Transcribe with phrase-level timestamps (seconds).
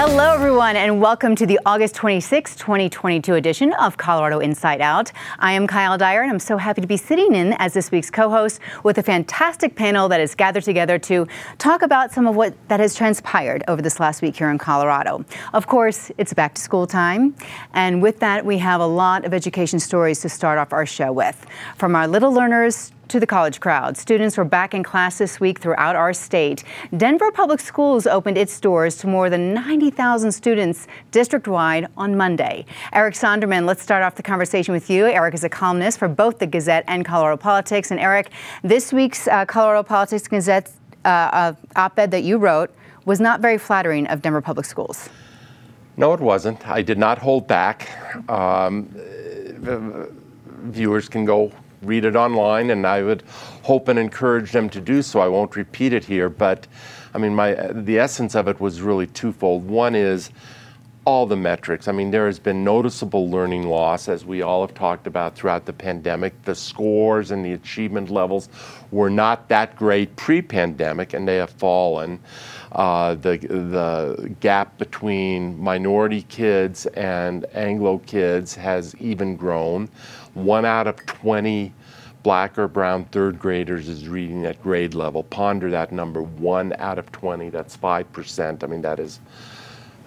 [0.00, 5.10] Hello, everyone, and welcome to the August 26, 2022 edition of Colorado Inside Out.
[5.40, 8.08] I am Kyle Dyer, and I'm so happy to be sitting in as this week's
[8.08, 11.26] co host with a fantastic panel that is gathered together to
[11.58, 15.24] talk about some of what that has transpired over this last week here in Colorado.
[15.52, 17.34] Of course, it's back to school time,
[17.74, 21.10] and with that, we have a lot of education stories to start off our show
[21.10, 21.44] with.
[21.76, 23.96] From our little learners to the college crowd.
[23.96, 26.64] Students were back in class this week throughout our state.
[26.96, 32.64] Denver Public Schools opened its doors to more than 90,000 students district-wide on Monday.
[32.92, 35.06] Eric Sondermann, let's start off the conversation with you.
[35.06, 37.90] Eric is a columnist for both the Gazette and Colorado Politics.
[37.90, 38.30] And Eric,
[38.62, 40.70] this week's uh, Colorado Politics Gazette
[41.04, 42.70] uh, uh, op-ed that you wrote
[43.04, 45.08] was not very flattering of Denver Public Schools.
[45.96, 46.68] No, it wasn't.
[46.68, 47.88] I did not hold back.
[48.30, 48.94] Um,
[50.70, 51.50] viewers can go
[51.82, 53.22] read it online, and I would
[53.62, 55.20] hope and encourage them to do so.
[55.20, 56.66] I won't repeat it here, but
[57.14, 59.66] I mean, my the essence of it was really twofold.
[59.66, 60.30] One is
[61.08, 61.88] all the metrics.
[61.88, 65.64] I mean, there has been noticeable learning loss, as we all have talked about throughout
[65.64, 66.42] the pandemic.
[66.42, 68.50] The scores and the achievement levels
[68.90, 72.20] were not that great pre-pandemic, and they have fallen.
[72.72, 79.88] Uh, the the gap between minority kids and Anglo kids has even grown
[80.44, 81.72] one out of 20
[82.22, 85.22] black or brown third graders is reading at grade level.
[85.22, 88.64] Ponder that number, one out of 20, that's 5%.
[88.64, 89.20] I mean, that is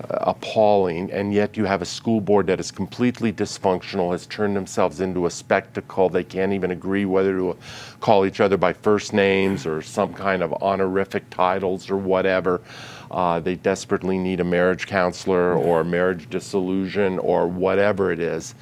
[0.02, 1.11] uh, appalling.
[1.11, 5.25] And yet you have a school board that is completely dysfunctional, has turned themselves into
[5.25, 6.09] a spectacle.
[6.09, 7.57] They can't even agree whether to
[7.99, 12.61] call each other by first names or some kind of honorific titles or whatever.
[13.09, 18.55] Uh, they desperately need a marriage counselor or marriage dissolution or whatever it is.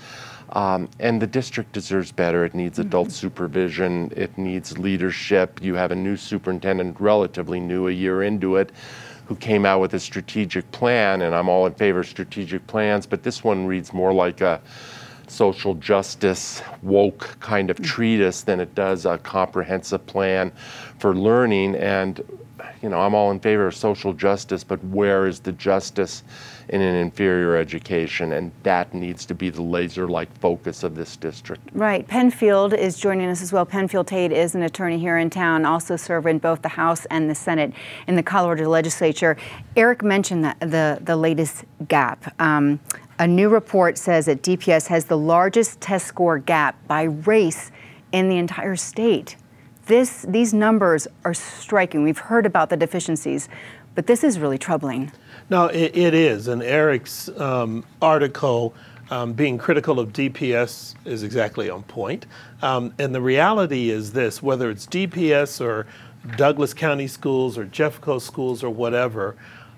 [0.53, 2.43] Um, and the district deserves better.
[2.45, 3.13] It needs adult mm-hmm.
[3.13, 4.11] supervision.
[4.15, 5.61] It needs leadership.
[5.61, 8.71] You have a new superintendent, relatively new, a year into it,
[9.25, 13.05] who came out with a strategic plan, and I'm all in favor of strategic plans,
[13.05, 14.59] but this one reads more like a
[15.27, 17.85] social justice woke kind of mm.
[17.85, 20.51] treatise than it does a comprehensive plan
[20.97, 21.75] for learning.
[21.75, 22.19] And,
[22.81, 26.23] you know, I'm all in favor of social justice, but where is the justice?
[26.69, 31.17] In an inferior education, and that needs to be the laser like focus of this
[31.17, 31.67] district.
[31.73, 32.07] Right.
[32.07, 33.65] Penfield is joining us as well.
[33.65, 37.29] Penfield Tate is an attorney here in town, also served in both the House and
[37.29, 37.73] the Senate
[38.07, 39.35] in the Colorado legislature.
[39.75, 42.33] Eric mentioned that, the, the latest gap.
[42.39, 42.79] Um,
[43.17, 47.71] a new report says that DPS has the largest test score gap by race
[48.11, 49.35] in the entire state.
[49.87, 52.03] This, these numbers are striking.
[52.03, 53.49] We've heard about the deficiencies,
[53.99, 55.11] but this is really troubling.
[55.49, 56.47] No, it, it is.
[56.47, 58.73] And Eric's um, article,
[59.09, 62.25] um, being critical of DPS, is exactly on point.
[62.61, 65.85] Um, and the reality is this whether it's DPS or
[66.37, 69.35] Douglas County schools or Jeffco schools or whatever,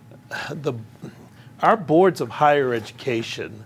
[0.52, 0.74] the,
[1.64, 3.64] our boards of higher education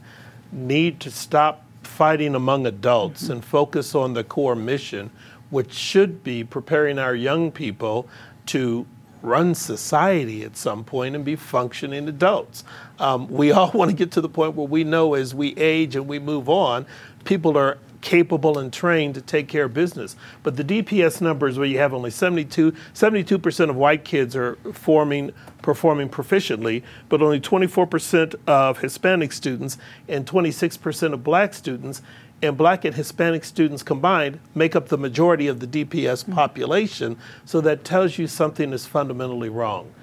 [0.54, 3.34] need to stop fighting among adults mm-hmm.
[3.34, 5.12] and focus on the core mission,
[5.50, 8.08] which should be preparing our young people
[8.46, 8.86] to
[9.26, 12.64] run society at some point and be functioning adults.
[13.00, 15.96] Um, we all want to get to the point where we know as we age
[15.96, 16.86] and we move on,
[17.24, 20.16] people are capable and trained to take care of business.
[20.44, 25.32] But the DPS numbers where you have only 72, 72% of white kids are forming,
[25.64, 32.04] performing proficiently, but only 24% of Hispanic students and 26% of black students
[32.42, 36.34] and black and Hispanic students combined make up the majority of the DPS mm-hmm.
[36.34, 37.18] population.
[37.46, 39.94] So that tells you something is fundamentally wrong.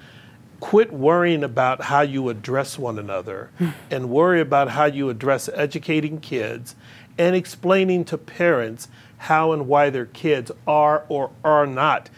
[0.59, 3.51] Quit worrying about how you address one another
[3.91, 6.75] and worry about how you address educating kids
[7.17, 12.09] and explaining to parents how and why their kids are or are not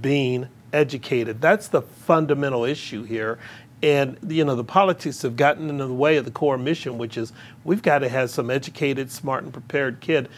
[0.00, 1.40] being educated.
[1.40, 3.38] That's the fundamental issue here.
[3.84, 7.18] And you know the politics have gotten in the way of the core mission, which
[7.18, 7.34] is
[7.64, 10.30] we've got to have some educated, smart, and prepared kid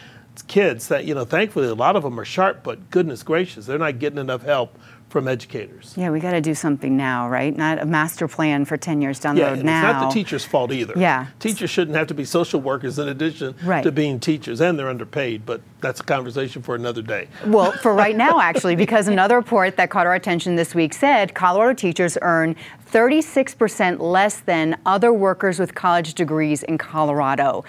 [0.48, 1.24] kids that you know.
[1.24, 4.76] Thankfully, a lot of them are sharp, but goodness gracious, they're not getting enough help
[5.08, 5.94] from educators.
[5.96, 7.56] Yeah, we got to do something now, right?
[7.56, 9.90] Not a master plan for 10 years down yeah, the road now.
[9.90, 10.94] It's not the teacher's fault either.
[10.96, 11.26] Yeah.
[11.38, 13.84] Teachers shouldn't have to be social workers in addition right.
[13.84, 17.28] to being teachers, and they're underpaid, but that's a conversation for another day.
[17.46, 21.34] Well, for right now, actually, because another report that caught our attention this week said
[21.34, 22.56] Colorado teachers earn
[22.90, 27.64] 36% less than other workers with college degrees in Colorado.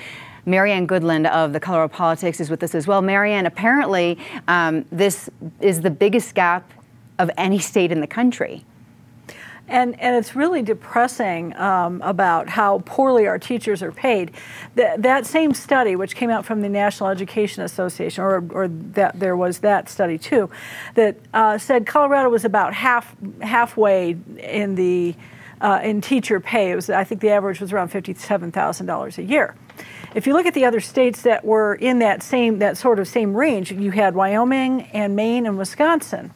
[0.47, 3.01] Marianne Goodland of the Colorado Politics is with us as well.
[3.01, 4.17] Marianne, apparently,
[4.47, 5.29] um, this
[5.59, 6.71] is the biggest gap
[7.19, 8.63] of any state in the country.
[9.69, 14.31] And, and it's really depressing um, about how poorly our teachers are paid.
[14.77, 19.19] Th- that same study, which came out from the National Education Association, or, or that
[19.19, 20.49] there was that study too,
[20.95, 25.15] that uh, said Colorado was about half halfway in the
[25.59, 26.71] uh, in teacher pay.
[26.71, 29.55] It was, I think the average was around $57,000 a year.
[30.15, 33.07] If you look at the other states that were in that same, that sort of
[33.07, 36.31] same range, you had Wyoming and Maine and Wisconsin.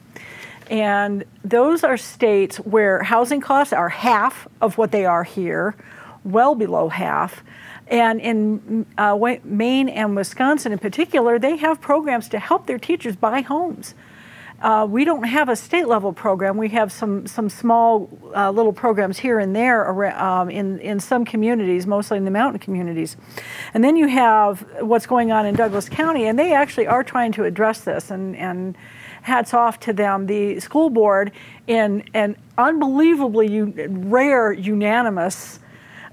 [0.72, 5.76] And those are states where housing costs are half of what they are here,
[6.24, 7.44] well below half.
[7.88, 13.18] And in uh, Maine and Wisconsin in particular, they have programs to help their teachers
[13.18, 13.96] buy homes.
[14.62, 16.56] Uh, we don't have a state level program.
[16.56, 21.26] We have some some small uh, little programs here and there um, in in some
[21.26, 23.18] communities, mostly in the mountain communities.
[23.74, 27.32] And then you have what's going on in Douglas County, and they actually are trying
[27.34, 28.12] to address this.
[28.12, 28.78] And and
[29.22, 30.26] hats off to them.
[30.28, 31.32] The school board,
[31.68, 35.60] in an unbelievably u- rare unanimous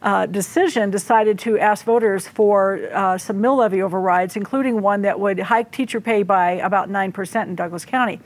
[0.03, 5.19] uh, decision decided to ask voters for uh, some mill levy overrides, including one that
[5.19, 8.21] would hike teacher pay by about 9% in Douglas County.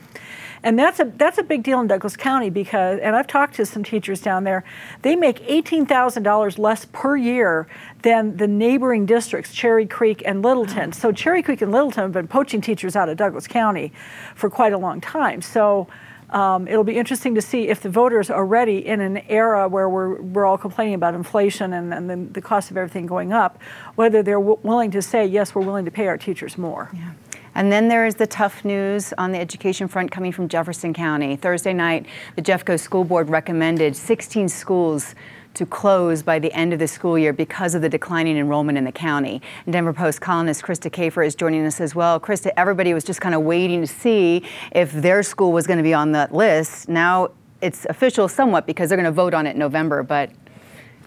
[0.63, 3.65] And that's a that's a big deal in Douglas County because and I've talked to
[3.65, 4.63] some teachers down there.
[5.01, 7.67] They make $18,000 less per year
[8.01, 10.93] than the neighboring districts, Cherry Creek and Littleton.
[10.93, 13.91] So Cherry Creek and Littleton have been poaching teachers out of Douglas County
[14.35, 15.41] for quite a long time.
[15.41, 15.87] So
[16.33, 19.87] um, it'll be interesting to see if the voters are ready in an era where
[19.87, 23.61] we're, we're all complaining about inflation and, and the, the cost of everything going up,
[23.95, 26.89] whether they're w- willing to say, yes, we're willing to pay our teachers more.
[26.91, 27.11] Yeah.
[27.55, 31.35] And then there is the tough news on the education front coming from Jefferson County.
[31.35, 32.05] Thursday night,
[32.35, 35.15] the Jeffco School Board recommended 16 schools
[35.53, 38.83] to close by the end of the school year because of the declining enrollment in
[38.85, 39.41] the county.
[39.65, 42.19] And Denver Post columnist Krista Kafer is joining us as well.
[42.19, 45.83] Krista, everybody was just kind of waiting to see if their school was going to
[45.83, 46.89] be on that list.
[46.89, 47.29] Now
[47.61, 50.31] it's official somewhat because they're going to vote on it in November, but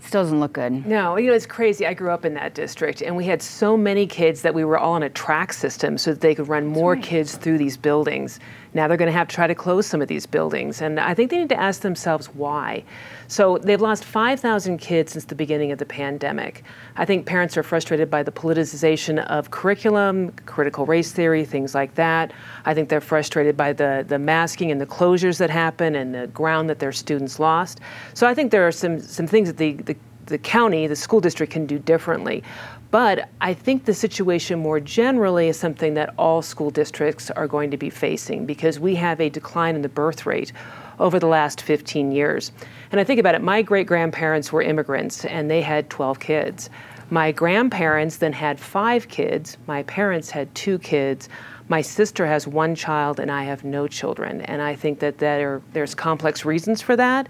[0.02, 0.87] Still doesn't look good.
[0.87, 1.87] No, you know, it's crazy.
[1.87, 4.78] I grew up in that district, and we had so many kids that we were
[4.78, 7.02] all on a track system so that they could run more right.
[7.02, 8.38] kids through these buildings.
[8.74, 11.14] Now they're going to have to try to close some of these buildings, and I
[11.14, 12.84] think they need to ask themselves why.
[13.28, 16.64] So they've lost 5,000 kids since the beginning of the pandemic.
[16.96, 21.94] I think parents are frustrated by the politicization of curriculum, critical race theory, things like
[21.96, 22.32] that.
[22.64, 26.26] I think they're frustrated by the, the masking and the closures that happen and the
[26.28, 27.80] ground that their students lost.
[28.14, 29.96] So I think there are some, some things that the, the,
[30.26, 32.42] the county, the school district can do differently.
[32.90, 37.70] But I think the situation more generally is something that all school districts are going
[37.70, 40.52] to be facing because we have a decline in the birth rate
[40.98, 42.52] over the last 15 years.
[42.92, 46.70] And I think about it, my great grandparents were immigrants and they had 12 kids.
[47.10, 49.58] My grandparents then had five kids.
[49.66, 51.28] My parents had two kids.
[51.68, 54.40] My sister has one child and I have no children.
[54.42, 57.28] And I think that there, there's complex reasons for that.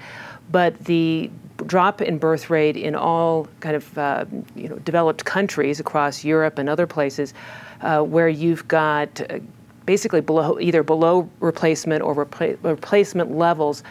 [0.51, 1.31] But the
[1.67, 4.25] drop in birth rate in all kind of uh,
[4.55, 7.35] you know, developed countries across Europe and other places
[7.81, 9.39] uh, where you've got uh,
[9.87, 13.85] basically below either below replacement or repla- replacement levels,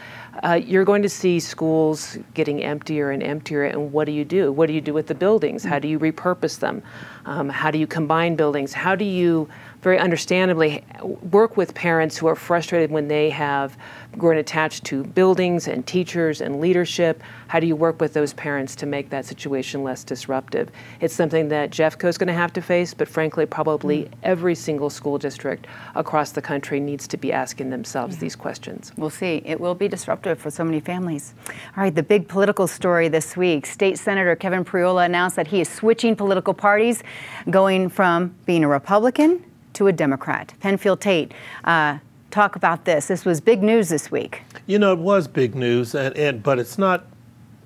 [0.44, 3.63] uh, you're going to see schools getting emptier and emptier.
[3.63, 4.51] And what do you do?
[4.51, 5.63] What do you do with the buildings?
[5.63, 6.83] How do you repurpose them?
[7.25, 8.73] Um, how do you combine buildings?
[8.73, 9.50] How do you
[9.85, 10.83] very understandably
[11.29, 13.77] work with parents who are frustrated when they have
[14.17, 17.21] grown attached to buildings and teachers and leadership.
[17.49, 20.71] How do you work with those parents to make that situation less disruptive?
[21.01, 24.11] It's something that Jeffco is going to have to face, but frankly, probably mm.
[24.23, 28.21] every single school district across the country needs to be asking themselves yeah.
[28.21, 28.92] these questions.
[28.97, 29.44] We'll see.
[29.45, 31.35] It will be disruptive for so many families.
[31.77, 35.61] All right, the big political story this week State Senator Kevin Priola announced that he
[35.61, 37.04] is switching political parties,
[37.51, 39.44] going from being a Republican
[39.75, 40.53] to a Democrat.
[40.59, 41.99] Penfield Tate, uh,
[42.31, 43.07] talk about this.
[43.07, 44.41] This was big news this week.
[44.67, 47.05] You know, it was big news, and, and but it's not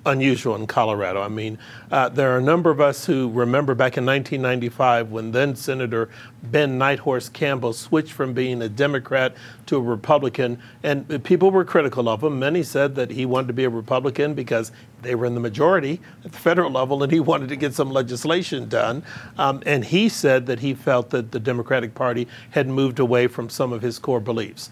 [0.09, 1.21] unusual in Colorado.
[1.21, 1.57] I mean,
[1.91, 6.09] uh, there are a number of us who remember back in 1995 when then Senator
[6.43, 9.33] Ben Nighthorse Campbell switched from being a Democrat
[9.67, 12.39] to a Republican, and people were critical of him.
[12.39, 16.01] Many said that he wanted to be a Republican because they were in the majority
[16.25, 19.03] at the federal level and he wanted to get some legislation done.
[19.37, 23.49] Um, and he said that he felt that the Democratic Party had moved away from
[23.49, 24.69] some of his core beliefs.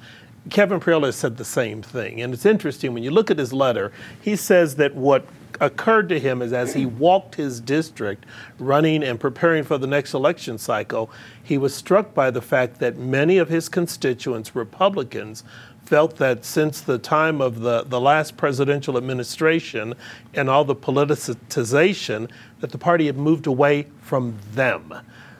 [0.49, 2.21] Kevin Priola said the same thing.
[2.21, 5.25] And it's interesting when you look at his letter, he says that what
[5.59, 8.25] occurred to him is as he walked his district
[8.59, 11.09] running and preparing for the next election cycle,
[11.43, 15.43] he was struck by the fact that many of his constituents, Republicans,
[15.85, 19.93] felt that since the time of the, the last presidential administration
[20.33, 24.93] and all the politicization, that the party had moved away from them.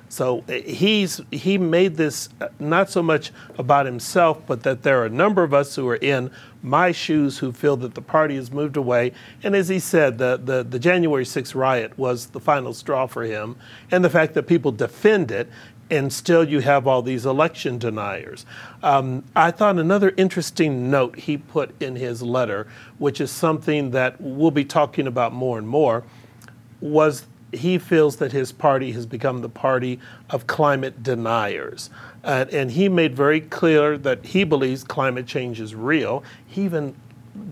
[0.09, 5.01] So uh, he's he made this uh, not so much about himself, but that there
[5.01, 6.31] are a number of us who are in
[6.63, 9.11] my shoes who feel that the party has moved away.
[9.43, 13.23] And as he said, the, the, the January 6th riot was the final straw for
[13.23, 13.55] him.
[13.91, 15.49] And the fact that people defend it
[15.89, 18.45] and still you have all these election deniers.
[18.83, 24.19] Um, I thought another interesting note he put in his letter, which is something that
[24.19, 26.03] we'll be talking about more and more,
[26.81, 27.25] was
[27.57, 29.99] he feels that his party has become the party
[30.29, 31.89] of climate deniers.
[32.23, 36.23] Uh, and he made very clear that he believes climate change is real.
[36.45, 36.95] He even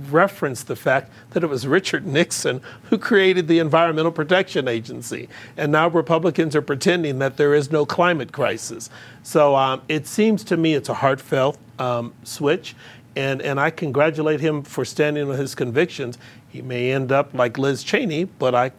[0.10, 5.30] referenced the fact that it was Richard Nixon who created the Environmental Protection Agency.
[5.58, 8.90] And now Republicans are pretending that there is no climate crisis.
[9.24, 12.76] So um, it seems to me it's a heartfelt um, switch.
[13.16, 16.18] And, and I congratulate him for standing on his convictions.
[16.50, 18.72] He may end up like Liz Cheney, but I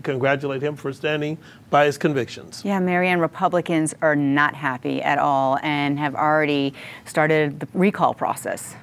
[0.00, 1.38] congratulate him for standing
[1.70, 2.62] by his convictions.
[2.64, 8.74] Yeah, Marianne, Republicans are not happy at all and have already started the recall process.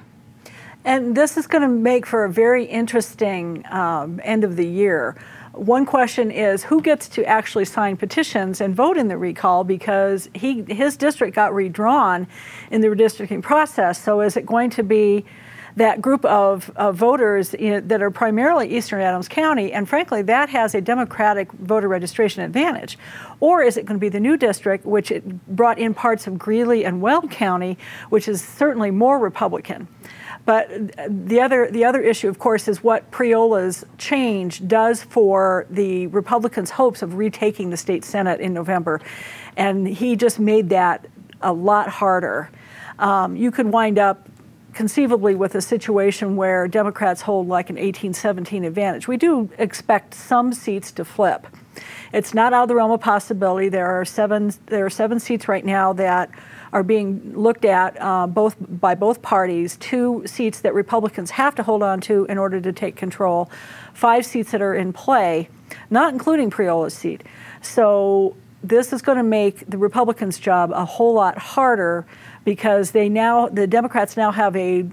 [0.84, 5.16] And this is going to make for a very interesting um, end of the year.
[5.52, 10.28] One question is who gets to actually sign petitions and vote in the recall because
[10.32, 12.28] he his district got redrawn
[12.70, 14.02] in the redistricting process.
[14.02, 15.24] So is it going to be
[15.76, 20.74] that group of, voters in, that are primarily Eastern Adams County, and frankly, that has
[20.74, 22.98] a Democratic voter registration advantage.
[23.40, 25.12] Or is it going to be the new district, which
[25.48, 29.88] brought in parts of Greeley and Weld County, which is certainly more Republican?
[30.46, 30.70] But
[31.08, 36.70] the other, the other issue, of course, is what Priola's change does for the Republicans'
[36.70, 39.00] hopes of retaking the state Senate in November.
[39.56, 41.06] And he just made that
[41.42, 42.50] a lot harder.
[42.98, 44.28] Um, you could wind up
[44.74, 49.08] conceivably with a situation where Democrats hold like an 18 17 advantage.
[49.08, 51.46] We do expect some seats to flip.
[52.12, 53.68] It's not out of the realm of possibility.
[53.68, 56.30] There are seven, there are seven seats right now that
[56.72, 59.76] are being looked at uh, both by both parties.
[59.76, 63.50] Two seats that Republicans have to hold on to in order to take control.
[63.92, 65.48] Five seats that are in play,
[65.88, 67.22] not including Priola's seat.
[67.62, 72.06] So this is going to make the Republicans' job a whole lot harder
[72.50, 74.84] because they now the Democrats now have a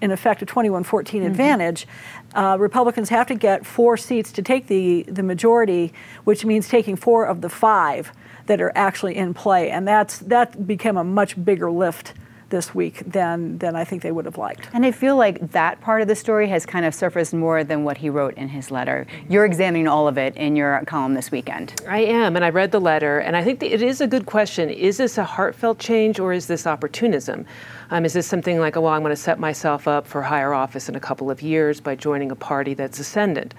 [0.00, 1.26] in effect a 21-14 mm-hmm.
[1.26, 1.86] advantage.
[2.34, 5.92] Uh, Republicans have to get four seats to take the the majority,
[6.24, 8.10] which means taking four of the five
[8.46, 12.14] that are actually in play, and that's that became a much bigger lift
[12.50, 14.68] this week than than I think they would have liked.
[14.72, 17.84] And I feel like that part of the story has kind of surfaced more than
[17.84, 19.06] what he wrote in his letter.
[19.28, 21.80] You're examining all of it in your column this weekend.
[21.88, 24.70] I am, and I read the letter, and I think it is a good question.
[24.70, 27.46] Is this a heartfelt change or is this opportunism?
[27.90, 30.52] Um, is this something like, oh, well, I'm going to set myself up for higher
[30.52, 33.54] office in a couple of years by joining a party that's ascendant?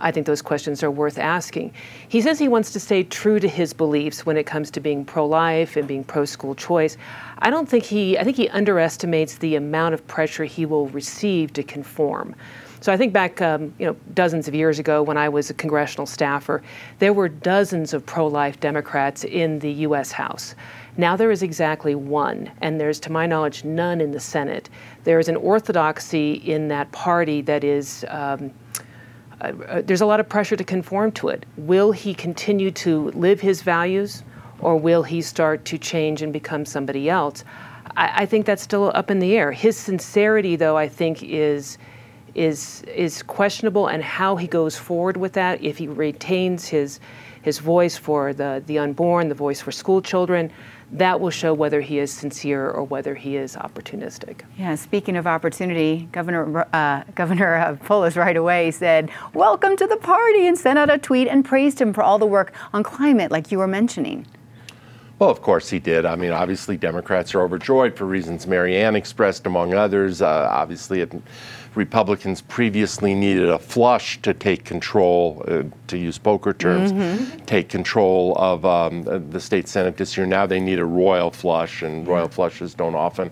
[0.00, 1.72] I think those questions are worth asking.
[2.08, 5.04] He says he wants to stay true to his beliefs when it comes to being
[5.04, 6.96] pro life and being pro school choice.
[7.38, 11.52] I don't think he, I think he underestimates the amount of pressure he will receive
[11.54, 12.34] to conform.
[12.80, 15.54] So I think back, um, you know, dozens of years ago when I was a
[15.54, 16.62] congressional staffer,
[17.00, 20.12] there were dozens of pro-life Democrats in the U.S.
[20.12, 20.54] House.
[20.96, 24.68] Now there is exactly one, and there's, to my knowledge, none in the Senate.
[25.04, 28.04] There is an orthodoxy in that party that is.
[28.08, 28.52] Um,
[29.40, 31.46] uh, uh, there's a lot of pressure to conform to it.
[31.56, 34.22] Will he continue to live his values,
[34.60, 37.44] or will he start to change and become somebody else?
[37.96, 39.52] I, I think that's still up in the air.
[39.52, 41.78] His sincerity, though, I think is
[42.34, 47.00] is is questionable, and how he goes forward with that, if he retains his
[47.42, 50.50] his voice for the the unborn, the voice for school children
[50.92, 54.40] that will show whether he is sincere or whether he is opportunistic.
[54.56, 60.46] Yeah, speaking of opportunity, Governor uh, Governor Polis right away said, "Welcome to the party,"
[60.46, 63.52] and sent out a tweet and praised him for all the work on climate, like
[63.52, 64.26] you were mentioning.
[65.18, 66.06] Well, of course he did.
[66.06, 70.22] I mean, obviously Democrats are overjoyed for reasons Marianne expressed, among others.
[70.22, 71.12] Uh, obviously, it
[71.74, 77.44] Republicans previously needed a flush to take control, uh, to use poker terms, mm-hmm.
[77.44, 80.26] take control of um, the state Senate this year.
[80.26, 83.30] Now they need a royal flush, and royal flushes don't often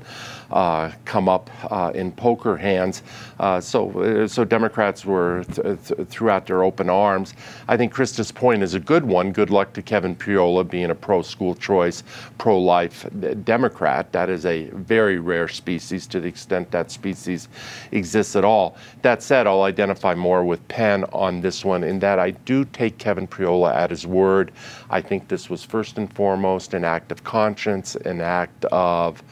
[1.04, 3.02] come up uh, in poker hands.
[3.38, 7.34] Uh, so, uh, so Democrats were th- th- their open arms.
[7.68, 9.32] I think Krista's point is a good one.
[9.32, 12.02] Good luck to Kevin Priola being a pro-school choice,
[12.38, 13.06] pro-life
[13.44, 14.12] Democrat.
[14.12, 17.48] That is a very rare species to the extent that species
[17.92, 18.76] exists at all.
[19.02, 22.98] That said, I'll identify more with Penn on this one in that I do take
[22.98, 24.52] Kevin Priola at his word.
[24.90, 29.22] I think this was first and foremost an act of conscience, an act of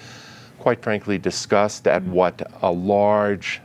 [0.64, 3.60] quite frankly, discussed at what a large,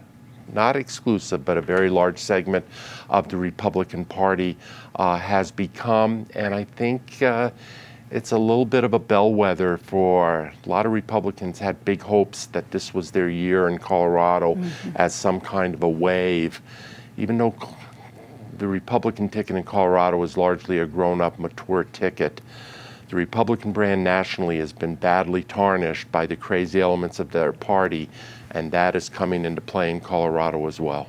[0.52, 2.66] not exclusive, but a very large segment
[3.10, 4.58] of the Republican Party
[4.96, 6.26] uh, has become.
[6.36, 7.52] And I think uh,
[8.12, 12.48] it's a little bit of a bellwether for a lot of Republicans had big hopes
[12.48, 14.90] that this was their year in Colorado mm-hmm.
[14.96, 16.62] as some kind of a wave,
[17.16, 17.56] even though
[18.58, 22.42] the Republican ticket in Colorado was largely a grown up, mature ticket
[23.10, 28.08] the Republican brand nationally has been badly tarnished by the crazy elements of their party,
[28.52, 31.08] and that is coming into play in Colorado as well.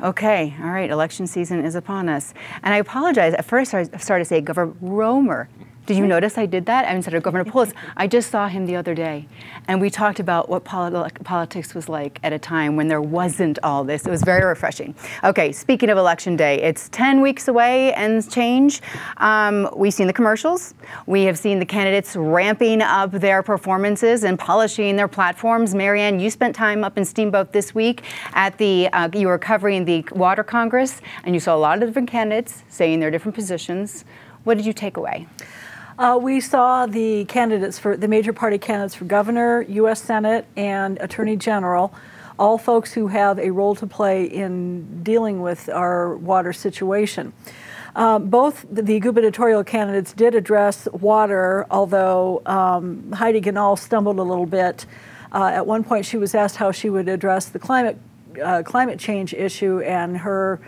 [0.00, 2.32] Okay, all right, election season is upon us.
[2.62, 3.34] And I apologize.
[3.34, 5.48] At first, I started to say Governor Romer.
[5.88, 6.94] Did you notice I did that?
[6.94, 9.26] Instead of Governor Polis, I just saw him the other day,
[9.68, 13.58] and we talked about what polit- politics was like at a time when there wasn't
[13.62, 14.04] all this.
[14.04, 14.94] It was very refreshing.
[15.24, 18.82] Okay, speaking of election day, it's 10 weeks away and change.
[19.16, 20.74] Um, we've seen the commercials.
[21.06, 25.74] We have seen the candidates ramping up their performances and polishing their platforms.
[25.74, 28.02] Marianne, you spent time up in Steamboat this week
[28.34, 31.88] at the, uh, you were covering the Water Congress, and you saw a lot of
[31.88, 34.04] different candidates saying their different positions.
[34.44, 35.26] What did you take away?
[35.98, 40.00] Uh, we saw the candidates for the major party candidates for governor, U.S.
[40.00, 41.92] Senate, and Attorney General,
[42.38, 47.32] all folks who have a role to play in dealing with our water situation.
[47.96, 54.46] Um, both the gubernatorial candidates did address water, although um, Heidi Ganahl stumbled a little
[54.46, 54.86] bit.
[55.32, 57.98] Uh, at one point, she was asked how she would address the climate
[58.40, 60.60] uh, climate change issue, and her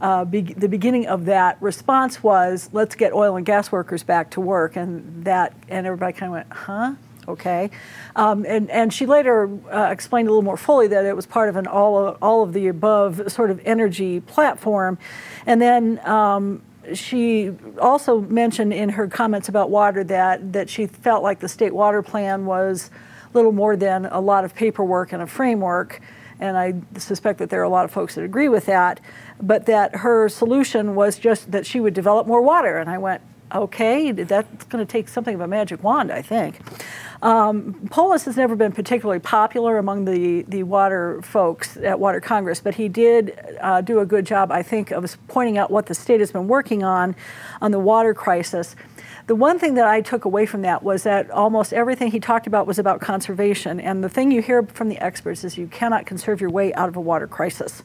[0.00, 4.30] uh, be- the beginning of that response was, "Let's get oil and gas workers back
[4.30, 6.94] to work," and that and everybody kind of went, "Huh."
[7.26, 7.70] Okay,
[8.16, 11.48] um, and and she later uh, explained a little more fully that it was part
[11.48, 14.96] of an all of, all of the above sort of energy platform,
[15.44, 16.62] and then um,
[16.94, 21.74] she also mentioned in her comments about water that that she felt like the state
[21.74, 22.90] water plan was
[23.34, 26.00] little more than a lot of paperwork and a framework,
[26.40, 29.00] and I suspect that there are a lot of folks that agree with that
[29.40, 32.78] but that her solution was just that she would develop more water.
[32.78, 33.22] And I went,
[33.54, 36.60] okay, that's going to take something of a magic wand, I think.
[37.22, 42.60] Um, Polis has never been particularly popular among the, the water folks at Water Congress,
[42.60, 45.94] but he did uh, do a good job, I think, of pointing out what the
[45.94, 47.16] state has been working on
[47.60, 48.76] on the water crisis.
[49.28, 52.46] The one thing that I took away from that was that almost everything he talked
[52.46, 53.78] about was about conservation.
[53.78, 56.88] And the thing you hear from the experts is you cannot conserve your way out
[56.88, 57.82] of a water crisis.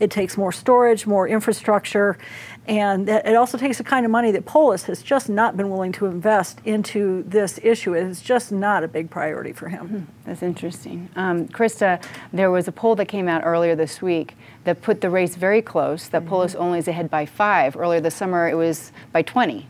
[0.00, 2.18] It takes more storage, more infrastructure,
[2.66, 5.92] and it also takes the kind of money that Polis has just not been willing
[5.92, 7.94] to invest into this issue.
[7.94, 9.86] It is just not a big priority for him.
[9.86, 11.08] Hmm, that's interesting.
[11.14, 15.10] Um, Krista, there was a poll that came out earlier this week that put the
[15.10, 16.30] race very close, that mm-hmm.
[16.30, 17.76] Polis only is ahead by five.
[17.76, 19.68] Earlier this summer, it was by 20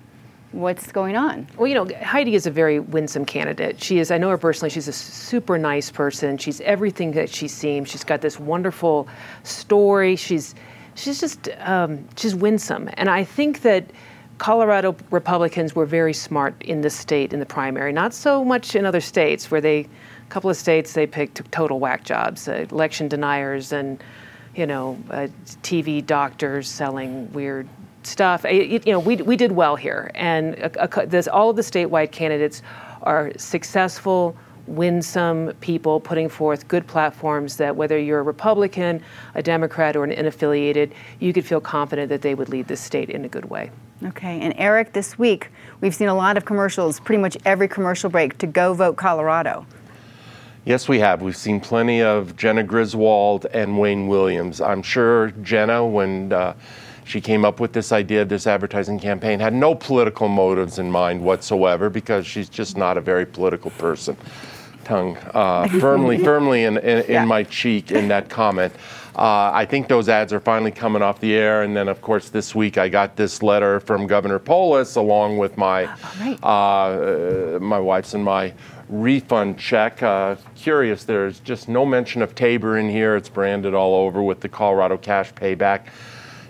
[0.53, 1.47] what's going on?
[1.57, 3.83] Well, you know, Heidi is a very winsome candidate.
[3.83, 6.39] She is, I know her personally, she's a super nice person.
[6.39, 7.89] She's everything that she seems.
[7.89, 9.09] She's got this wonderful
[9.45, 10.17] story.
[10.17, 10.55] She's,
[10.95, 12.91] she's just, um, she's winsome.
[12.95, 13.91] And I think that
[14.39, 18.87] Colorado Republicans were very smart in this state in the primary, not so much in
[18.87, 23.07] other states where they, a couple of states, they picked total whack jobs, uh, election
[23.07, 24.03] deniers and,
[24.57, 25.29] you know, uh,
[25.63, 27.69] TV doctors selling weird
[28.03, 28.45] stuff.
[28.45, 31.63] It, you know, we, we did well here, and a, a, this, all of the
[31.63, 32.63] statewide candidates
[33.03, 34.37] are successful,
[34.67, 39.03] winsome people putting forth good platforms that whether you're a Republican,
[39.35, 43.11] a Democrat, or an unaffiliated, you could feel confident that they would lead this state
[43.11, 43.71] in a good way.
[44.05, 45.49] Okay, and Eric, this week
[45.81, 49.67] we've seen a lot of commercials, pretty much every commercial break to go vote Colorado.
[50.65, 51.23] Yes, we have.
[51.23, 54.61] We've seen plenty of Jena Griswold and Wayne Williams.
[54.61, 56.55] I'm sure Jena, when uh,
[57.05, 60.91] she came up with this idea, of this advertising campaign, had no political motives in
[60.91, 64.17] mind whatsoever because she's just not a very political person.
[64.85, 67.23] Tongue uh, firmly, firmly in, in, yeah.
[67.23, 68.73] in, my cheek in that comment.
[69.17, 72.31] Uh, I think those ads are finally coming off the air, and then of course
[72.31, 75.85] this week I got this letter from Governor Polis along with my
[76.21, 76.45] right.
[76.45, 78.55] uh, my wife's and my
[78.89, 80.03] refund check.
[80.03, 83.17] Uh, curious, there's just no mention of Tabor in here.
[83.17, 85.87] It's branded all over with the Colorado cash payback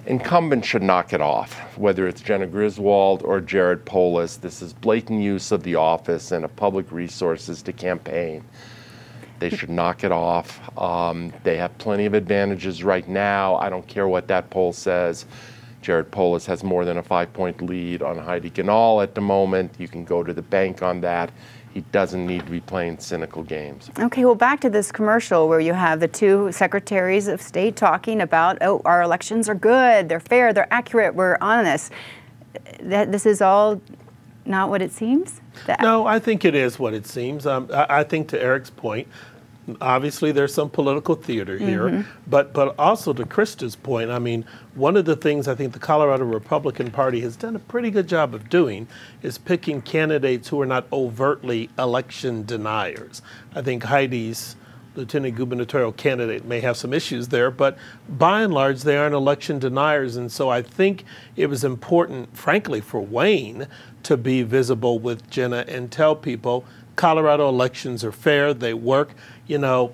[0.06, 4.36] incumbents should knock it off, whether it's Jena Griswold or Jared Polis.
[4.36, 8.44] This is blatant use of the office and of public resources to campaign.
[9.38, 10.60] They should knock it off.
[10.78, 13.56] Um, they have plenty of advantages right now.
[13.56, 15.24] I don't care what that poll says.
[15.80, 19.74] Jared Polis has more than a five point lead on Heidi Ganahl at the moment.
[19.78, 21.30] You can go to the bank on that
[21.72, 23.90] he doesn't need to be playing cynical games.
[23.98, 28.20] Okay, well, back to this commercial where you have the two secretaries of state talking
[28.20, 31.92] about, oh, our elections are good, they're fair, they're accurate, we're honest.
[32.80, 33.80] That this is all
[34.44, 35.40] not what it seems.
[35.66, 37.46] That no, I think it is what it seems.
[37.46, 39.06] Um, I, I think to Eric's point,
[39.80, 42.10] obviously there's some political theater here, mm-hmm.
[42.26, 45.78] but but also to Krista's point, I mean, one of the things I think the
[45.78, 48.88] Colorado Republican Party has done a pretty good job of doing
[49.22, 53.22] is picking candidates who are not overtly election deniers.
[53.54, 54.56] I think Heidi's
[54.96, 57.78] lieutenant gubernatorial candidate may have some issues there, but
[58.08, 60.16] by and large, they aren't election deniers.
[60.16, 61.04] And so I think
[61.36, 63.68] it was important, frankly, for Wayne
[64.02, 66.64] to be visible with Jena and tell people
[66.96, 69.12] Colorado elections are fair, they work.
[69.50, 69.92] You know,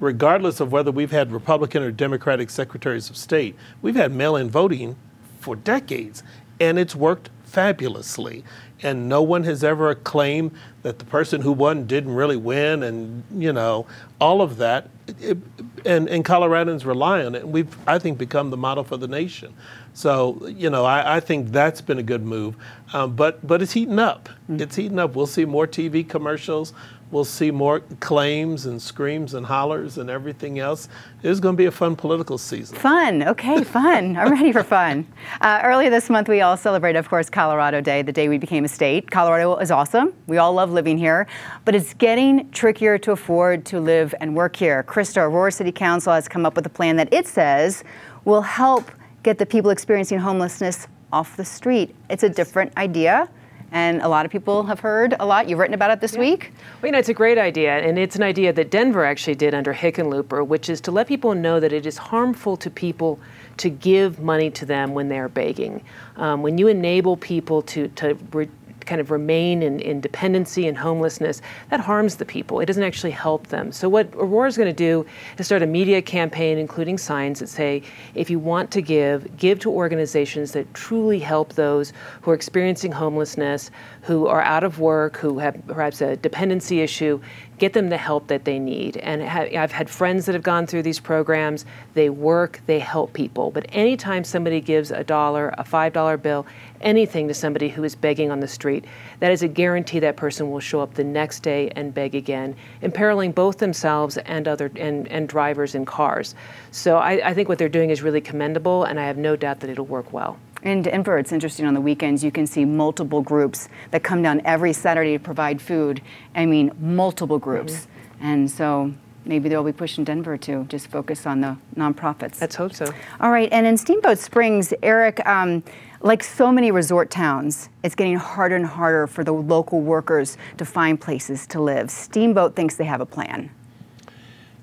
[0.00, 4.50] regardless of whether we've had Republican or Democratic secretaries of state, we've had mail in
[4.50, 4.96] voting
[5.38, 6.24] for decades,
[6.58, 8.42] and it's worked fabulously
[8.82, 13.22] and no one has ever claimed that the person who won didn't really win, and
[13.36, 13.86] you know
[14.20, 14.88] all of that.
[15.20, 15.38] It,
[15.84, 19.08] and, and Coloradans rely on it, and we've I think become the model for the
[19.08, 19.54] nation.
[19.94, 22.56] So you know I, I think that's been a good move,
[22.92, 24.28] um, but but it's heating up.
[24.28, 24.60] Mm-hmm.
[24.60, 25.14] It's heating up.
[25.14, 26.72] We'll see more TV commercials
[27.12, 30.88] we'll see more claims and screams and hollers and everything else.
[31.22, 32.76] It's going to be a fun political season.
[32.78, 33.22] Fun.
[33.22, 34.16] Okay, fun.
[34.16, 35.06] I'm ready for fun.
[35.40, 38.64] Uh, earlier this month, we all celebrated, of course, Colorado Day, the day we became
[38.64, 39.10] a state.
[39.10, 40.14] Colorado is awesome.
[40.26, 41.26] We all love living here,
[41.64, 44.84] but it's getting trickier to afford to live and work here.
[44.84, 47.82] Krista, Aurora City Council has come up with a plan that it says
[48.24, 48.90] will help
[49.22, 51.94] get the people experiencing homelessness off the street.
[52.08, 53.28] It's a different idea
[53.72, 55.48] and a lot of people have heard a lot.
[55.48, 56.20] You've written about it this yeah.
[56.20, 56.52] week.
[56.80, 59.54] Well, you know, it's a great idea, and it's an idea that Denver actually did
[59.54, 63.18] under Hickenlooper, which is to let people know that it is harmful to people
[63.56, 65.82] to give money to them when they're begging.
[66.16, 68.48] Um, when you enable people to to re-
[68.86, 72.60] kind of remain in, in dependency and homelessness, that harms the people.
[72.60, 73.72] It doesn't actually help them.
[73.72, 75.06] So, what Aurora is going to do
[75.38, 77.82] is start a media campaign, including signs that say,
[78.14, 81.92] if you want to give, give to organizations that truly help those
[82.22, 83.70] who are experiencing homelessness,
[84.02, 87.20] who are out of work, who have perhaps a dependency issue,
[87.62, 88.96] get them the help that they need.
[88.96, 91.64] And I've had friends that have gone through these programs.
[91.94, 93.52] They work, they help people.
[93.52, 96.44] But anytime somebody gives a dollar, a $5 bill,
[96.82, 98.84] anything to somebody who is begging on the street,
[99.20, 102.54] that is a guarantee that person will show up the next day and beg again,
[102.80, 106.34] imperiling both themselves and other and, and drivers in cars.
[106.70, 109.60] So I, I think what they're doing is really commendable, and I have no doubt
[109.60, 110.38] that it'll work well.
[110.62, 114.40] In Denver, it's interesting on the weekends, you can see multiple groups that come down
[114.44, 116.00] every Saturday to provide food.
[116.36, 117.72] I mean, multiple groups.
[117.72, 118.24] Mm-hmm.
[118.24, 122.40] And so maybe they'll be pushing Denver to just focus on the nonprofits.
[122.40, 122.86] Let's hope so.
[123.20, 125.62] All right, and in Steamboat Springs, Eric, um,
[126.02, 130.64] like so many resort towns, it's getting harder and harder for the local workers to
[130.64, 131.90] find places to live.
[131.90, 133.50] Steamboat thinks they have a plan.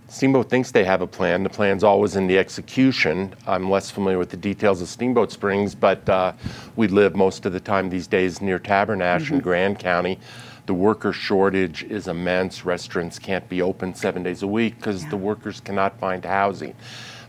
[0.09, 1.43] Steamboat thinks they have a plan.
[1.43, 3.33] The plan's always in the execution.
[3.47, 6.33] I'm less familiar with the details of Steamboat Springs, but uh,
[6.75, 9.35] we live most of the time these days near Tabernash mm-hmm.
[9.35, 10.19] in Grand County.
[10.65, 12.65] The worker shortage is immense.
[12.65, 15.09] Restaurants can't be open seven days a week because yeah.
[15.11, 16.75] the workers cannot find housing.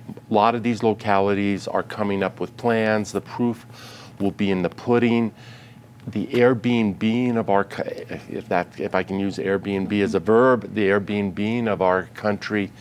[0.09, 3.13] A lot of these localities are coming up with plans.
[3.13, 3.67] The proof
[4.21, 5.33] will be in the pudding
[6.09, 7.67] the Airbnb of our,
[8.29, 12.73] if that, if I can use Airbnb as a verb, the Airbnb of our country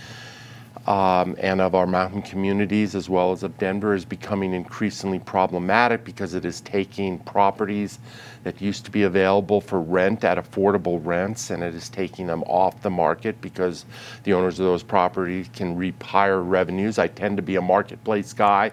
[0.87, 6.03] um, and of our mountain communities, as well as of Denver, is becoming increasingly problematic
[6.03, 7.99] because it is taking properties
[8.43, 12.41] that used to be available for rent at affordable rents, and it is taking them
[12.43, 13.85] off the market because
[14.23, 16.97] the owners of those properties can reap higher revenues.
[16.97, 18.71] I tend to be a marketplace guy,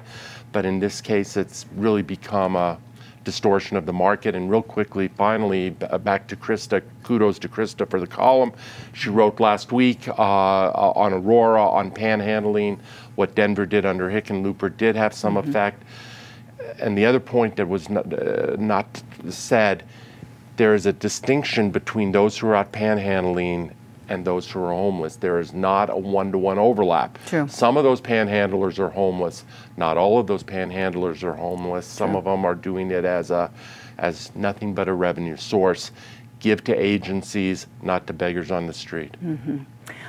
[0.53, 2.79] but in this case, it's really become a
[3.27, 4.35] distortion of the market.
[4.35, 6.81] And real quickly, finally, uh, back to Krista.
[7.03, 8.53] Kudos to Krista for the column.
[8.95, 12.79] She wrote last week uh, uh, on Aurora, on panhandling.
[13.17, 15.51] What Denver did under Hickenlooper did have some mm-hmm.
[15.51, 15.83] effect.
[16.79, 19.83] And the other point that was not, uh, not said
[20.57, 23.73] there is a distinction between those who are out panhandling
[24.09, 25.17] and those who are homeless.
[25.17, 27.19] There is not a one to one overlap.
[27.27, 27.49] True.
[27.49, 29.45] Some of those panhandlers are homeless.
[29.77, 31.87] Not all of those panhandlers are homeless.
[31.87, 32.19] Some True.
[32.19, 33.51] of them are doing it as a
[33.99, 35.91] as nothing but a revenue source.
[36.39, 39.17] Give to agencies, not to beggars on the street.
[39.25, 39.59] Mm-hmm.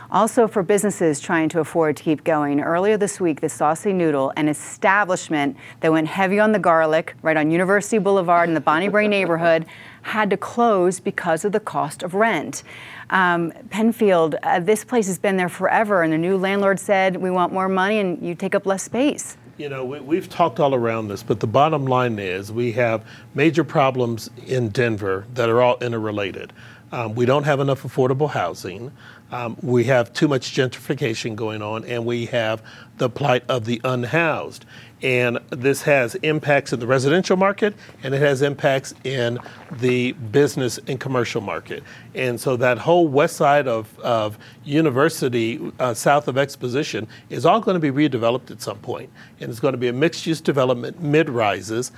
[0.09, 4.31] Also, for businesses trying to afford to keep going, earlier this week, the Saucy Noodle,
[4.37, 8.87] an establishment that went heavy on the garlic right on University Boulevard in the Bonnie
[8.87, 9.65] Brae neighborhood,
[10.03, 12.63] had to close because of the cost of rent.
[13.09, 17.29] Um, Penfield, uh, this place has been there forever, and the new landlord said, We
[17.29, 19.35] want more money and you take up less space.
[19.57, 23.03] You know, we, have talked all around this, but the bottom line is we have
[23.33, 26.53] major problems in Denver that are all interrelated.
[26.91, 28.91] Um, we don't have enough affordable housing.
[29.31, 32.63] Um, we have too much gentrification going on, and we have
[32.97, 34.65] the plight of the unhoused.
[35.03, 39.37] And this has impacts in the residential market and it has impacts in
[39.73, 41.83] the business and commercial market.
[42.15, 47.59] And so that whole west side of, of University, uh, south of Exposition, is all
[47.59, 49.11] going to be redeveloped at some point.
[49.39, 51.91] And it's going to be a mixed use development, mid rises.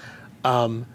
[0.43, 0.85] Um,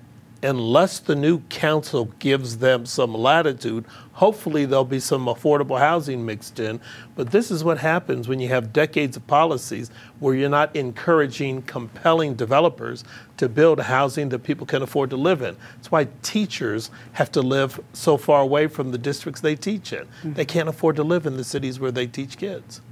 [0.44, 6.60] unless the new council gives them some latitude, hopefully there'll be some affordable housing mixed
[6.60, 6.78] in.
[7.16, 11.62] But this is what happens when you have decades of policies where you're not encouraging
[11.62, 13.04] compelling developers
[13.38, 15.56] to build housing that people can afford to live in.
[15.76, 20.04] That's why teachers have to live so far away from the districts they teach in.
[20.04, 20.34] Mm-hmm.
[20.34, 22.82] They can't afford to live in the cities where they teach kids.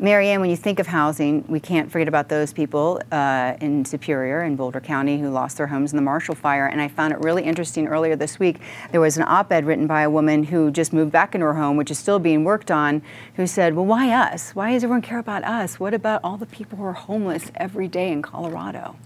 [0.00, 4.40] Marianne, when you think of housing, we can't forget about those people uh, in Superior
[4.40, 6.64] and Boulder County who lost their homes in the Marshall Fire.
[6.64, 8.60] And I found it really interesting earlier this week.
[8.92, 11.52] There was an op ed written by a woman who just moved back into her
[11.52, 13.02] home, which is still being worked on,
[13.34, 14.52] who said, Well, why us?
[14.54, 15.78] Why does everyone care about us?
[15.78, 18.96] What about all the people who are homeless every day in Colorado?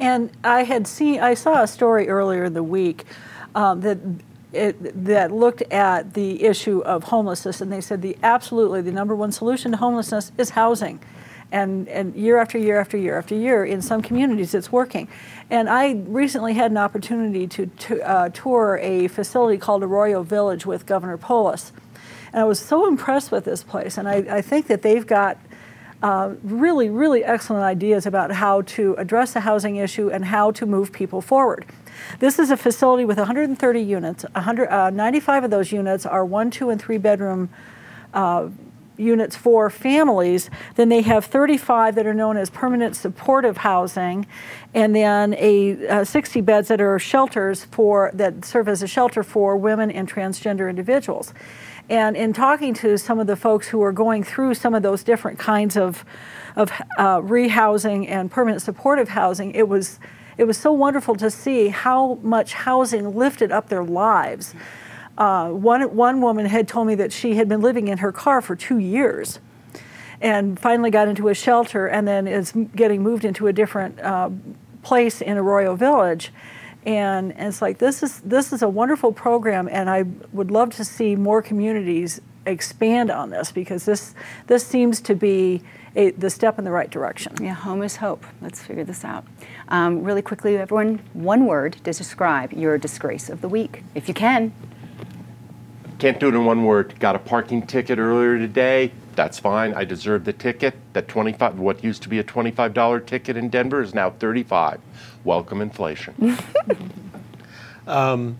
[0.00, 3.04] And I had seen, I saw a story earlier in the week
[3.54, 3.98] um, that
[4.52, 9.14] it, that looked at the issue of homelessness, and they said the absolutely the number
[9.14, 11.00] one solution to homelessness is housing.
[11.50, 15.08] And, and year after year after year after year, in some communities, it's working.
[15.50, 20.64] And I recently had an opportunity to, to uh, tour a facility called Arroyo Village
[20.64, 21.72] with Governor Polis.
[22.32, 23.98] And I was so impressed with this place.
[23.98, 25.36] And I, I think that they've got
[26.02, 30.66] uh, really, really excellent ideas about how to address the housing issue and how to
[30.66, 31.64] move people forward.
[32.18, 34.24] This is a facility with 130 units.
[34.24, 37.50] 100, uh, 95 of those units are one, two, and three bedroom
[38.12, 38.48] uh,
[38.96, 40.50] units for families.
[40.74, 44.26] Then they have 35 that are known as permanent supportive housing,
[44.74, 49.22] and then a uh, 60 beds that are shelters for that serve as a shelter
[49.22, 51.32] for women and transgender individuals.
[51.92, 55.04] And in talking to some of the folks who are going through some of those
[55.04, 56.06] different kinds of
[56.56, 60.00] of uh, rehousing and permanent supportive housing, it was
[60.38, 64.54] it was so wonderful to see how much housing lifted up their lives.
[65.18, 68.40] Uh, one, one woman had told me that she had been living in her car
[68.40, 69.40] for two years
[70.22, 74.30] and finally got into a shelter and then is getting moved into a different uh,
[74.82, 76.32] place in Arroyo Village.
[76.84, 80.70] And, and, it's like this is this is a wonderful program, and I would love
[80.76, 84.14] to see more communities expand on this because this
[84.48, 85.62] this seems to be
[85.94, 87.34] a, the step in the right direction.
[87.40, 88.24] Yeah, home is hope.
[88.40, 89.24] Let's figure this out.
[89.68, 94.14] Um, really quickly, everyone, one word to describe your disgrace of the week, if you
[94.14, 94.52] can.
[95.98, 96.98] Can't do it in one word.
[96.98, 98.92] Got a parking ticket earlier today.
[99.14, 99.74] That's fine.
[99.74, 100.74] I deserve the ticket.
[100.94, 104.80] That 25, what used to be a $25 ticket in Denver is now 35.
[105.24, 106.38] Welcome inflation.
[107.86, 108.38] um,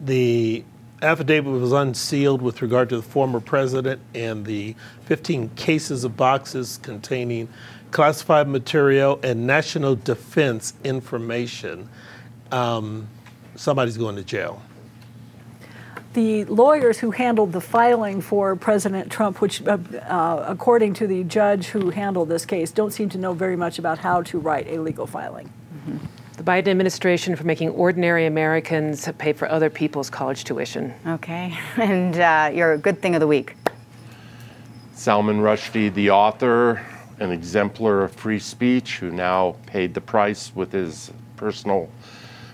[0.00, 0.64] the
[1.02, 6.78] affidavit was unsealed with regard to the former president and the 15 cases of boxes
[6.82, 7.48] containing
[7.90, 11.88] classified material and national defense information.
[12.50, 13.08] Um,
[13.56, 14.62] somebody's going to jail.
[16.18, 19.78] The lawyers who handled the filing for President Trump, which, uh,
[20.08, 23.78] uh, according to the judge who handled this case, don't seem to know very much
[23.78, 25.46] about how to write a legal filing.
[25.46, 25.98] Mm-hmm
[26.36, 30.94] the Biden administration for making ordinary Americans pay for other people's college tuition.
[31.04, 33.56] Okay, and uh, your good thing of the week.
[34.94, 36.86] Salman Rushdie, the author,
[37.18, 41.90] an exemplar of free speech, who now paid the price with his personal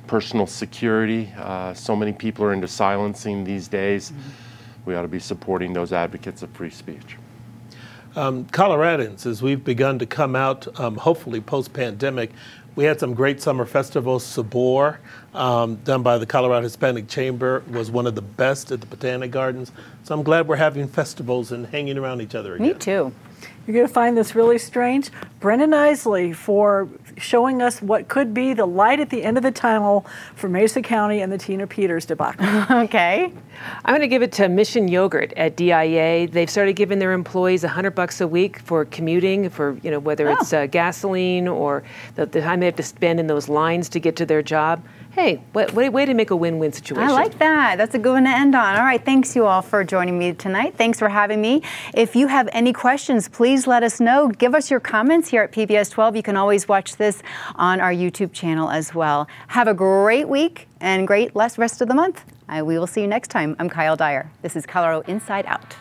[0.06, 1.32] personal security.
[1.36, 4.10] Uh, so many people are into silencing these days.
[4.10, 4.20] Mm-hmm.
[4.84, 7.16] We ought to be supporting those advocates of free speech.
[8.16, 12.30] Um, Coloradans, as we've begun to come out, um, hopefully post pandemic,
[12.76, 14.24] we had some great summer festivals.
[14.24, 15.00] Sabor,
[15.32, 19.30] um, done by the Colorado Hispanic Chamber, was one of the best at the Botanic
[19.30, 19.72] Gardens.
[20.02, 22.68] So I'm glad we're having festivals and hanging around each other again.
[22.68, 23.12] Me too.
[23.66, 25.10] You're going to find this really strange.
[25.40, 29.50] Brendan Isley for showing us what could be the light at the end of the
[29.50, 32.46] tunnel for Mesa County and the Tina Peters debacle.
[32.84, 33.32] okay.
[33.84, 36.28] I'm going to give it to Mission Yogurt at DIA.
[36.28, 40.28] They've started giving their employees 100 bucks a week for commuting, for you know whether
[40.28, 40.32] oh.
[40.32, 41.82] it's uh, gasoline or
[42.16, 44.82] the, the time they have to spend in those lines to get to their job
[45.14, 47.08] hey, way, way, to make a win-win situation.
[47.08, 47.76] I like that.
[47.76, 48.76] That's a good one to end on.
[48.76, 50.76] All right, thanks you all for joining me tonight.
[50.76, 51.62] Thanks for having me.
[51.94, 54.28] If you have any questions, please let us know.
[54.28, 56.16] Give us your comments here at PBS 12.
[56.16, 57.22] You can always watch this
[57.54, 59.28] on our YouTube channel as well.
[59.48, 62.24] Have a great week and great last rest of the month.
[62.50, 63.54] we will see you next time.
[63.58, 64.30] I'm Kyle Dyer.
[64.42, 65.76] This is Colorado Inside Out.